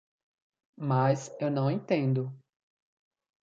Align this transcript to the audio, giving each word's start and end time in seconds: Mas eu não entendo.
Mas 0.79 1.29
eu 1.39 1.51
não 1.51 1.69
entendo. 1.69 2.33